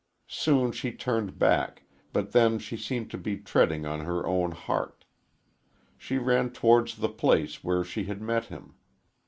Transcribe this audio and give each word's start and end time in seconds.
Soon 0.27 0.71
she 0.71 0.91
turned 0.91 1.37
back, 1.37 1.83
but 2.11 2.31
then 2.31 2.57
she 2.57 2.75
seemed 2.75 3.11
to 3.11 3.19
be 3.19 3.37
treading 3.37 3.85
on 3.85 3.99
her 3.99 4.25
own 4.25 4.49
heart. 4.49 5.05
She 5.95 6.17
ran 6.17 6.49
towards 6.49 6.95
the 6.95 7.07
place 7.09 7.63
where 7.63 7.83
she 7.83 8.05
had 8.05 8.19
met 8.19 8.45
him. 8.45 8.73